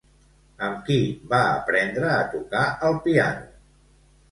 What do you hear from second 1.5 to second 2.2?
aprendre